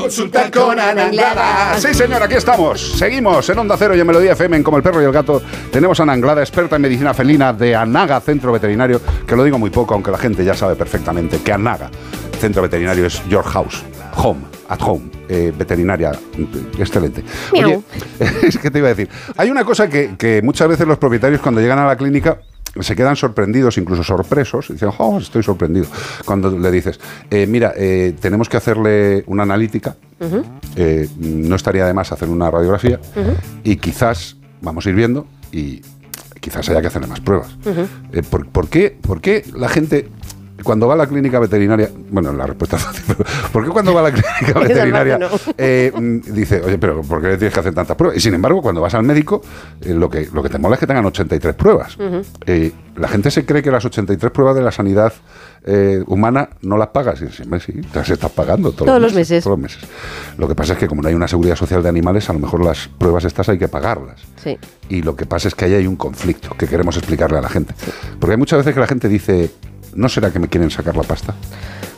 Consulta 0.00 0.50
con 0.50 0.80
Ana 0.80 1.04
Anglada. 1.04 1.78
Sí, 1.78 1.92
señor, 1.92 2.22
aquí 2.22 2.34
estamos. 2.34 2.80
Seguimos 2.80 3.46
en 3.50 3.58
Onda 3.58 3.76
Cero 3.76 3.94
y 3.94 4.00
en 4.00 4.06
Melodía 4.06 4.32
FM 4.32 4.56
en 4.56 4.62
Como 4.62 4.78
el 4.78 4.82
Perro 4.82 5.02
y 5.02 5.04
el 5.04 5.12
Gato. 5.12 5.42
Tenemos 5.70 6.00
a 6.00 6.04
Ana 6.04 6.14
Anglada, 6.14 6.40
experta 6.40 6.76
en 6.76 6.82
medicina 6.82 7.12
felina 7.12 7.52
de 7.52 7.76
Anaga 7.76 8.18
Centro 8.20 8.50
Veterinario, 8.50 8.98
que 9.26 9.36
lo 9.36 9.44
digo 9.44 9.58
muy 9.58 9.68
poco, 9.68 9.92
aunque 9.92 10.10
la 10.10 10.16
gente 10.16 10.42
ya 10.42 10.54
sabe 10.54 10.74
perfectamente 10.74 11.40
que 11.42 11.52
Anaga 11.52 11.90
Centro 12.40 12.62
Veterinario 12.62 13.04
es 13.04 13.22
your 13.28 13.44
house, 13.44 13.84
home, 14.16 14.40
at 14.70 14.80
home, 14.80 15.02
eh, 15.28 15.52
veterinaria, 15.54 16.12
excelente. 16.78 17.22
Oye, 17.52 17.80
es 18.42 18.56
que 18.56 18.70
te 18.70 18.78
iba 18.78 18.88
a 18.88 18.94
decir, 18.94 19.10
hay 19.36 19.50
una 19.50 19.64
cosa 19.64 19.90
que, 19.90 20.16
que 20.16 20.40
muchas 20.40 20.66
veces 20.66 20.86
los 20.86 20.96
propietarios 20.96 21.42
cuando 21.42 21.60
llegan 21.60 21.78
a 21.78 21.86
la 21.86 21.96
clínica 21.96 22.38
se 22.78 22.96
quedan 22.96 23.16
sorprendidos, 23.16 23.78
incluso 23.78 24.02
sorpresos, 24.04 24.70
y 24.70 24.74
dicen, 24.74 24.90
oh, 24.98 25.18
estoy 25.18 25.42
sorprendido. 25.42 25.86
Cuando 26.24 26.50
le 26.50 26.70
dices, 26.70 27.00
eh, 27.30 27.46
mira, 27.46 27.72
eh, 27.76 28.14
tenemos 28.20 28.48
que 28.48 28.56
hacerle 28.56 29.24
una 29.26 29.42
analítica, 29.42 29.96
eh, 30.76 31.08
no 31.18 31.56
estaría 31.56 31.86
de 31.86 31.94
más 31.94 32.12
hacer 32.12 32.28
una 32.28 32.50
radiografía, 32.50 33.00
y 33.64 33.76
quizás, 33.76 34.36
vamos 34.60 34.86
a 34.86 34.90
ir 34.90 34.94
viendo, 34.94 35.26
y 35.52 35.82
quizás 36.40 36.68
haya 36.68 36.80
que 36.80 36.86
hacerle 36.86 37.08
más 37.08 37.20
pruebas. 37.20 37.56
¿por, 38.30 38.48
por 38.48 38.68
qué, 38.68 38.96
¿Por 39.00 39.20
qué 39.20 39.44
la 39.54 39.68
gente 39.68 40.08
cuando 40.62 40.86
va 40.86 40.94
a 40.94 40.96
la 40.96 41.06
clínica 41.06 41.38
veterinaria, 41.38 41.90
bueno, 42.10 42.32
la 42.32 42.46
respuesta 42.46 42.76
es 42.76 42.82
fácil, 42.82 43.04
pero 43.06 43.24
¿por 43.52 43.64
qué 43.64 43.70
cuando 43.70 43.94
va 43.94 44.00
a 44.00 44.04
la 44.04 44.12
clínica 44.12 44.58
veterinaria 44.60 45.18
eh, 45.56 45.92
mm, 45.94 46.32
dice, 46.32 46.60
oye, 46.64 46.78
pero 46.78 47.02
¿por 47.02 47.20
qué 47.20 47.28
le 47.28 47.36
tienes 47.36 47.54
que 47.54 47.60
hacer 47.60 47.74
tantas 47.74 47.96
pruebas? 47.96 48.16
Y 48.16 48.20
sin 48.20 48.34
embargo, 48.34 48.62
cuando 48.62 48.80
vas 48.80 48.94
al 48.94 49.02
médico, 49.02 49.42
eh, 49.80 49.94
lo, 49.94 50.08
que, 50.10 50.28
lo 50.32 50.42
que 50.42 50.48
te 50.48 50.58
mola 50.58 50.74
es 50.74 50.80
que 50.80 50.86
tengan 50.86 51.04
83 51.06 51.54
pruebas. 51.54 51.96
Eh, 52.46 52.72
la 52.96 53.08
gente 53.08 53.30
se 53.30 53.46
cree 53.46 53.62
que 53.62 53.70
las 53.70 53.84
83 53.84 54.30
pruebas 54.32 54.56
de 54.56 54.62
la 54.62 54.72
sanidad 54.72 55.12
humana 56.06 56.48
no 56.62 56.78
las 56.78 56.88
pagas. 56.88 57.20
Y 57.20 57.28
sí, 57.28 57.42
hombre, 57.42 57.60
sí, 57.60 57.74
las 57.92 58.08
estás 58.08 58.30
pagando 58.30 58.72
todos, 58.72 58.86
Todos 58.86 59.00
los 59.00 59.12
meses. 59.12 59.44
Todos 59.44 59.58
los 59.58 59.62
meses. 59.62 59.82
Lo 60.38 60.48
que 60.48 60.54
pasa 60.54 60.72
es 60.72 60.78
que 60.78 60.88
como 60.88 61.02
no 61.02 61.08
hay 61.08 61.14
una 61.14 61.28
seguridad 61.28 61.54
social 61.54 61.82
de 61.82 61.88
animales, 61.88 62.28
a 62.30 62.32
lo 62.32 62.38
mejor 62.38 62.64
las 62.64 62.88
pruebas 62.88 63.24
estas 63.24 63.48
hay 63.50 63.58
que 63.58 63.68
pagarlas. 63.68 64.20
Sí. 64.42 64.58
Y 64.88 65.02
lo 65.02 65.14
que 65.16 65.26
pasa 65.26 65.48
es 65.48 65.54
que 65.54 65.66
ahí 65.66 65.74
hay 65.74 65.86
un 65.86 65.96
conflicto 65.96 66.50
que 66.56 66.66
queremos 66.66 66.96
explicarle 66.96 67.38
a 67.38 67.42
la 67.42 67.48
gente. 67.48 67.74
Porque 68.18 68.32
hay 68.32 68.38
muchas 68.38 68.58
veces 68.58 68.74
que 68.74 68.80
la 68.80 68.86
gente 68.86 69.08
dice, 69.08 69.50
¿no 69.94 70.08
será 70.08 70.30
que 70.30 70.38
me 70.38 70.48
quieren 70.48 70.70
sacar 70.70 70.96
la 70.96 71.02
pasta? 71.02 71.34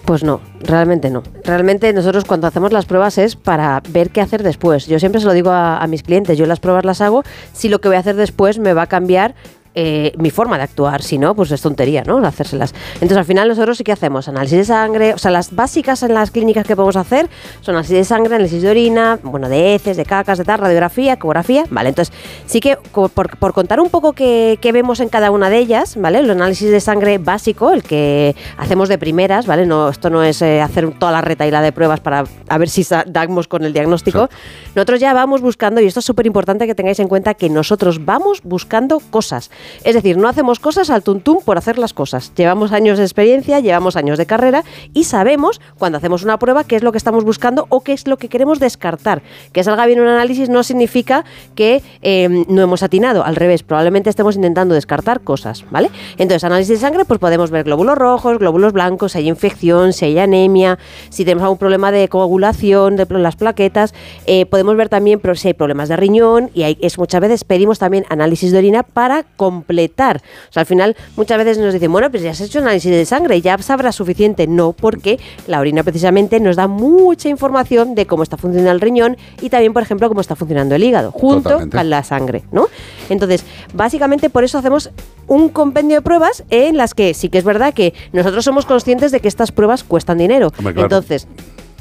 Pues 0.05 0.25
no, 0.25 0.41
realmente 0.61 1.11
no. 1.11 1.23
Realmente 1.45 1.93
nosotros 1.93 2.25
cuando 2.25 2.47
hacemos 2.47 2.73
las 2.73 2.87
pruebas 2.87 3.19
es 3.19 3.37
para 3.37 3.81
ver 3.89 4.11
qué 4.11 4.21
hacer 4.21 4.43
después. 4.43 4.87
Yo 4.87 4.99
siempre 4.99 5.21
se 5.21 5.27
lo 5.27 5.33
digo 5.33 5.51
a, 5.51 5.87
mis 5.87 6.03
clientes, 6.03 6.37
yo 6.37 6.47
las 6.47 6.61
pruebas 6.61 6.85
las 6.85 7.01
hago 7.01 7.23
si 7.53 7.69
lo 7.69 7.81
que 7.81 7.89
voy 7.89 7.97
a 7.97 8.01
hacer 8.01 8.17
después 8.17 8.59
me 8.59 8.75
va 8.75 8.83
a 8.83 8.87
cambiar 8.89 9.35
eh, 9.75 10.13
mi 10.19 10.31
forma 10.31 10.57
de 10.57 10.65
actuar, 10.65 11.03
si 11.03 11.19
no, 11.19 11.35
pues 11.35 11.51
es 11.51 11.61
tontería, 11.63 12.03
¿no? 12.05 12.19
Hacérselas. 12.19 12.75
Entonces, 12.95 13.19
al 13.19 13.25
final, 13.25 13.49
nosotros 13.49 13.79
sí 13.79 13.85
que 13.85 13.93
hacemos 13.93 14.29
análisis 14.29 14.59
de 14.59 14.65
sangre, 14.65 15.15
o 15.15 15.19
sea, 15.19 15.31
las 15.31 15.55
básicas 15.55 16.03
en 16.03 16.15
las 16.15 16.31
clínicas 16.31 16.67
que 16.67 16.77
podemos 16.77 16.97
hacer 16.97 17.29
son 17.61 17.75
análisis 17.75 17.97
de 17.97 18.05
sangre, 18.05 18.35
análisis 18.35 18.63
de 18.63 18.71
orina, 18.71 19.19
bueno, 19.23 19.49
de 19.49 19.75
heces, 19.75 19.97
de 19.97 20.05
cacas, 20.05 20.39
de 20.39 20.45
tal, 20.45 20.59
radiografía, 20.59 21.15
ecografía, 21.15 21.65
¿vale? 21.71 21.89
Entonces, 21.91 22.15
sí 22.47 22.61
que 22.61 22.77
por, 22.77 23.11
por 23.11 23.53
contar 23.53 23.81
un 23.81 23.89
poco 23.89 24.13
qué, 24.13 24.59
qué 24.61 24.73
vemos 24.73 25.01
en 25.01 25.09
cada 25.09 25.31
una 25.31 25.51
de 25.51 25.59
ellas, 25.59 25.97
¿vale? 25.97 26.19
El 26.19 26.31
análisis 26.31 26.71
de 26.71 26.81
sangre 26.81 27.19
básico, 27.19 27.73
el 27.73 27.83
que 27.83 28.37
hacemos 28.59 28.89
de 28.89 28.99
primeras, 28.99 29.47
¿vale? 29.47 29.67
No, 29.67 29.89
esto 29.89 30.11
no 30.11 30.23
es 30.23 30.43
eh, 30.43 30.61
hacer 30.61 30.91
toda 30.99 31.13
la 31.13 31.21
retaíla 31.21 31.63
de 31.63 31.73
pruebas 31.73 32.01
para 32.01 32.25
a 32.49 32.59
ver 32.59 32.69
si 32.69 32.87
damos 33.07 33.49
con 33.49 33.65
el 33.65 33.73
diagnóstico. 33.73 34.29
Nosotros 34.75 35.01
ya 35.01 35.15
vamos 35.15 35.41
buscando, 35.41 35.81
y 35.81 35.87
esto 35.87 36.01
es 36.01 36.07
súper 36.07 36.27
importante 36.27 36.67
que 36.67 36.75
tengáis 36.75 37.01
en 37.01 37.09
cuenta, 37.09 37.35
que 37.35 37.49
nosotros 37.49 38.05
vamos 38.05 38.41
buscando 38.43 39.01
cosas. 39.11 39.51
Es 39.85 39.95
decir, 39.95 40.17
no 40.17 40.29
hacemos 40.29 40.59
cosas 40.59 40.91
al 40.91 41.03
tuntum 41.03 41.39
por 41.45 41.59
hacer 41.59 41.79
las 41.79 41.93
cosas. 41.93 42.33
Llevamos 42.35 42.73
años 42.73 42.99
de 42.99 43.05
experiencia, 43.05 43.61
llevamos 43.61 43.97
años 43.97 44.19
de 44.19 44.27
carrera 44.27 44.65
y 44.93 45.05
sabemos 45.05 45.61
cuando 45.79 45.99
hacemos 45.99 46.23
una 46.23 46.39
prueba 46.39 46.65
qué 46.65 46.77
es 46.77 46.83
lo 46.83 46.93
que 46.93 46.99
estamos 46.99 47.25
buscando 47.25 47.67
o 47.69 47.83
qué 47.83 47.93
es 47.93 48.07
lo 48.07 48.17
que 48.17 48.29
queremos 48.29 48.61
descartar. 48.61 49.23
Que 49.53 49.65
salga 49.65 49.87
bien 49.87 50.01
un 50.01 50.09
análisis 50.09 50.49
no 50.49 50.63
significa 50.63 51.25
que 51.55 51.83
eh, 52.03 52.45
no 52.49 52.63
hemos 52.63 52.83
atinado. 52.83 53.25
Al 53.25 53.37
revés, 53.37 53.63
probablemente 53.63 54.11
estemos 54.11 54.37
intentando 54.37 54.75
descartar 54.75 55.21
cosas, 55.21 55.65
¿vale? 55.71 55.91
Entonces, 56.19 56.45
análisis 56.45 56.77
de 56.77 56.81
sangre, 56.81 57.05
pues 57.05 57.21
podemos 57.21 57.51
ver 57.51 57.65
glóbulos 57.65 57.97
rojos, 57.97 58.39
glóbulos 58.39 58.73
blancos, 58.73 59.13
si 59.13 59.19
hay 59.19 59.29
infección, 59.29 59.93
si 59.93 60.07
hay 60.07 60.19
anemia, 60.19 60.79
si 61.11 61.25
tenemos 61.25 61.45
algún 61.45 61.59
problema 61.59 61.93
de 61.93 62.09
coagulación, 62.09 62.97
de 62.97 63.07
las 63.19 63.37
plaquetas. 63.37 63.95
Eh, 64.27 64.47
podemos 64.47 64.77
ver 64.77 64.89
también 64.89 65.21
si 65.35 65.49
hay 65.49 65.55
problemas 65.55 65.89
de 65.89 65.97
riñón 65.97 66.51
y 66.55 66.63
hay, 66.63 66.79
es, 66.81 66.99
muchas 66.99 67.21
veces 67.21 67.45
pedimos 67.45 67.79
también 67.79 68.05
análisis 68.09 68.53
de 68.53 68.59
orina 68.59 68.83
para 68.83 69.25
completar. 69.53 70.23
O 70.49 70.53
sea, 70.53 70.63
al 70.63 70.67
final 70.67 70.97
muchas 71.17 71.39
veces 71.39 71.59
nos 71.59 71.73
dicen, 71.75 71.93
bueno, 71.93 72.11
pues 72.11 72.23
ya 72.23 72.31
has 72.31 72.41
hecho 72.41 72.59
análisis 72.61 72.91
de 72.91 73.05
sangre, 73.05 73.41
ya 73.41 73.59
sabrás 73.59 73.97
suficiente. 73.97 74.47
No, 74.47 74.73
porque 74.73 75.19
la 75.47 75.61
orina 75.61 75.83
precisamente 75.83 76.41
nos 76.41 76.57
da 76.57 76.69
mucha 76.69 77.29
información 77.29 77.95
de 77.95 78.07
cómo 78.07 78.23
está 78.23 78.37
funcionando 78.37 78.73
el 78.73 78.81
riñón 78.81 79.17
y 79.41 79.51
también, 79.51 79.73
por 79.73 79.83
ejemplo, 79.83 80.09
cómo 80.09 80.21
está 80.21 80.37
funcionando 80.37 80.75
el 80.75 80.83
hígado, 80.83 81.13
junto 81.13 81.43
Totalmente. 81.51 81.77
con 81.77 81.91
la 81.91 82.03
sangre, 82.03 82.43
¿no? 82.51 82.69
Entonces, 83.11 83.45
básicamente 83.75 84.31
por 84.31 84.45
eso 84.45 84.59
hacemos 84.59 84.91
un 85.27 85.49
compendio 85.49 85.97
de 85.97 86.03
pruebas 86.03 86.45
en 86.51 86.77
las 86.77 86.95
que 86.95 87.15
sí 87.15 87.29
que 87.29 87.39
es 87.39 87.45
verdad 87.45 87.75
que 87.75 87.95
nosotros 88.13 88.45
somos 88.45 88.67
conscientes 88.67 89.13
de 89.13 89.21
que 89.21 89.29
estas 89.29 89.53
pruebas 89.53 89.85
cuestan 89.85 90.19
dinero. 90.19 90.53
Hombre, 90.59 90.75
claro. 90.75 90.87
Entonces, 90.87 91.29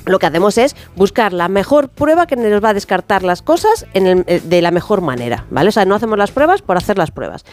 lo 0.05 0.19
que 0.19 0.25
hacemos 0.25 0.57
es 0.57 0.75
buscar 0.95 1.33
la 1.33 1.47
mejor 1.47 1.89
prueba 1.89 2.27
que 2.27 2.35
nos 2.35 2.63
va 2.63 2.69
a 2.69 2.73
descartar 2.73 3.23
las 3.23 3.41
cosas 3.41 3.85
en 3.93 4.07
el- 4.07 4.23
eh, 4.27 4.41
de 4.43 4.61
la 4.61 4.71
mejor 4.71 5.01
manera, 5.01 5.45
¿vale? 5.49 5.69
O 5.69 5.71
sea, 5.71 5.85
no 5.85 5.95
hacemos 5.95 6.17
las 6.17 6.31
pruebas 6.31 6.61
por 6.61 6.77
hacer 6.77 6.97
las 6.97 7.11
pruebas. 7.11 7.43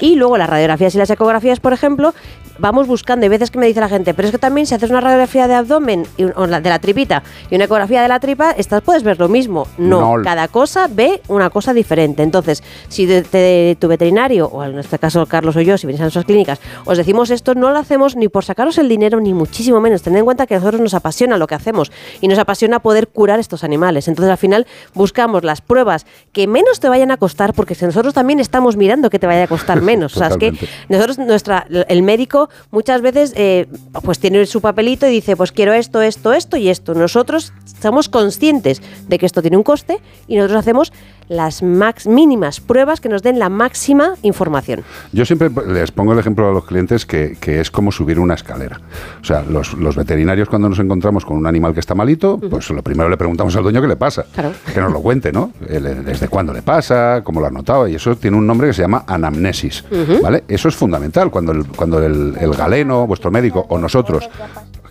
Y 0.00 0.16
luego 0.16 0.36
las 0.38 0.48
radiografías 0.48 0.94
y 0.94 0.98
las 0.98 1.10
ecografías, 1.10 1.60
por 1.60 1.72
ejemplo, 1.72 2.14
vamos 2.58 2.86
buscando, 2.86 3.24
hay 3.24 3.28
veces 3.30 3.50
que 3.50 3.58
me 3.58 3.66
dice 3.66 3.80
la 3.80 3.88
gente, 3.88 4.14
pero 4.14 4.26
es 4.28 4.32
que 4.32 4.38
también 4.38 4.66
si 4.66 4.74
haces 4.74 4.90
una 4.90 5.00
radiografía 5.00 5.46
de 5.48 5.54
abdomen 5.54 6.06
y 6.16 6.24
o 6.24 6.46
la- 6.46 6.60
de 6.60 6.68
la 6.68 6.78
tripita 6.78 7.22
y 7.50 7.54
una 7.54 7.64
ecografía 7.64 8.02
de 8.02 8.08
la 8.08 8.20
tripa, 8.20 8.50
estas 8.52 8.82
puedes 8.82 9.02
ver 9.02 9.18
lo 9.18 9.28
mismo. 9.28 9.66
No, 9.78 10.16
No. 10.18 10.22
cada 10.24 10.48
cosa 10.48 10.88
ve 10.90 11.22
una 11.28 11.50
cosa 11.50 11.72
diferente. 11.72 12.22
Entonces, 12.22 12.62
si 12.88 13.06
de, 13.06 13.22
de 13.22 13.76
tu 13.80 13.88
veterinario, 13.88 14.46
o 14.48 14.62
en 14.64 14.78
este 14.78 14.98
caso 14.98 15.24
Carlos 15.26 15.56
o 15.56 15.60
yo, 15.60 15.78
si 15.78 15.86
venís 15.86 16.00
a 16.00 16.04
nuestras 16.04 16.24
clínicas, 16.24 16.60
os 16.84 16.96
decimos 16.98 17.30
esto, 17.30 17.54
no 17.54 17.70
lo 17.70 17.78
hacemos 17.78 18.16
ni 18.16 18.28
por 18.28 18.44
sacaros 18.44 18.78
el 18.78 18.88
dinero, 18.88 19.20
ni 19.20 19.34
muchísimo 19.34 19.80
menos. 19.80 20.02
Tened 20.02 20.18
en 20.18 20.24
cuenta 20.24 20.46
que 20.46 20.54
a 20.54 20.58
nosotros 20.58 20.80
nos 20.80 20.94
apasiona 20.94 21.36
lo 21.38 21.46
que 21.46 21.54
hacemos 21.54 21.92
y 22.20 22.28
nos 22.28 22.38
apasiona 22.38 22.80
poder 22.80 23.08
curar 23.08 23.38
estos 23.38 23.64
animales. 23.64 24.08
Entonces, 24.08 24.30
al 24.30 24.38
final, 24.38 24.66
buscamos 24.94 25.44
las 25.44 25.60
pruebas 25.60 26.06
que 26.32 26.46
menos 26.46 26.80
te 26.80 26.88
vayan 26.88 27.10
a 27.10 27.16
costar, 27.16 27.54
porque 27.54 27.74
si 27.74 27.84
nosotros 27.84 28.14
también 28.14 28.40
estamos 28.40 28.76
mirando 28.76 29.10
que 29.10 29.18
te 29.18 29.26
vaya 29.26 29.44
a 29.44 29.46
costar 29.46 29.80
menos. 29.82 30.16
o 30.16 30.18
sea, 30.18 30.28
es 30.28 30.36
que 30.36 30.52
nosotros, 30.88 31.18
nuestra, 31.18 31.66
el 31.88 32.02
médico 32.02 32.47
muchas 32.70 33.00
veces 33.00 33.32
eh, 33.36 33.66
pues 34.02 34.18
tiene 34.18 34.44
su 34.46 34.60
papelito 34.60 35.06
y 35.06 35.10
dice, 35.10 35.36
pues 35.36 35.52
quiero 35.52 35.72
esto, 35.72 36.02
esto, 36.02 36.32
esto 36.32 36.56
y 36.56 36.68
esto. 36.68 36.94
Nosotros 36.94 37.52
somos 37.80 38.08
conscientes 38.08 38.82
de 39.08 39.18
que 39.18 39.26
esto 39.26 39.42
tiene 39.42 39.56
un 39.56 39.62
coste 39.62 40.00
y 40.26 40.36
nosotros 40.36 40.58
hacemos 40.58 40.92
las 41.28 41.62
max, 41.62 42.06
mínimas 42.06 42.60
pruebas 42.60 43.00
que 43.00 43.08
nos 43.08 43.22
den 43.22 43.38
la 43.38 43.48
máxima 43.48 44.14
información. 44.22 44.82
Yo 45.12 45.24
siempre 45.24 45.50
les 45.68 45.90
pongo 45.90 46.12
el 46.12 46.18
ejemplo 46.18 46.48
a 46.48 46.52
los 46.52 46.64
clientes 46.64 47.04
que, 47.06 47.36
que 47.40 47.60
es 47.60 47.70
como 47.70 47.92
subir 47.92 48.18
una 48.18 48.34
escalera. 48.34 48.80
O 49.20 49.24
sea, 49.24 49.42
los, 49.42 49.74
los 49.74 49.96
veterinarios 49.96 50.48
cuando 50.48 50.68
nos 50.68 50.78
encontramos 50.78 51.24
con 51.24 51.36
un 51.36 51.46
animal 51.46 51.74
que 51.74 51.80
está 51.80 51.94
malito, 51.94 52.38
pues 52.38 52.70
lo 52.70 52.82
primero 52.82 53.08
le 53.08 53.16
preguntamos 53.16 53.54
al 53.56 53.62
dueño 53.62 53.80
qué 53.80 53.88
le 53.88 53.96
pasa. 53.96 54.24
Claro. 54.32 54.52
Que 54.72 54.80
nos 54.80 54.92
lo 54.92 55.00
cuente, 55.00 55.32
¿no? 55.32 55.52
El- 55.68 56.04
Desde 56.04 56.28
cuándo 56.28 56.52
le 56.52 56.62
pasa, 56.62 57.22
cómo 57.24 57.40
lo 57.40 57.46
ha 57.46 57.50
notado. 57.50 57.86
Y 57.88 57.94
eso 57.94 58.16
tiene 58.16 58.36
un 58.36 58.46
nombre 58.46 58.68
que 58.68 58.72
se 58.74 58.82
llama 58.82 59.04
anamnesis. 59.06 59.84
¿Vale? 60.22 60.44
Eso 60.48 60.68
es 60.68 60.76
fundamental. 60.76 61.30
Cuando 61.30 61.52
el, 61.52 61.66
cuando 61.66 62.02
el, 62.02 62.36
el 62.40 62.52
galeno, 62.54 63.06
vuestro 63.06 63.30
médico 63.30 63.66
o 63.68 63.78
nosotros, 63.78 64.28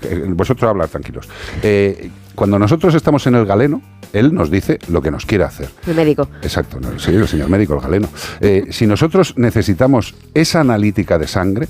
eh, 0.03 0.23
vosotros 0.29 0.69
hablar 0.69 0.87
tranquilos. 0.89 1.27
Eh, 1.63 2.09
cuando 2.37 2.59
nosotros 2.59 2.93
estamos 2.93 3.25
en 3.25 3.33
el 3.33 3.47
galeno, 3.47 3.81
él 4.13 4.31
nos 4.31 4.51
dice 4.51 4.77
lo 4.89 5.01
que 5.01 5.09
nos 5.09 5.25
quiere 5.25 5.43
hacer. 5.43 5.69
El 5.87 5.95
médico. 5.95 6.29
Exacto, 6.43 6.79
no, 6.79 6.99
sí, 6.99 7.09
el 7.09 7.27
señor 7.27 7.49
médico, 7.49 7.73
el 7.73 7.81
galeno. 7.81 8.07
Eh, 8.41 8.67
si 8.69 8.85
nosotros 8.85 9.33
necesitamos 9.37 10.13
esa 10.35 10.59
analítica 10.59 11.17
de 11.17 11.27
sangre, 11.27 11.67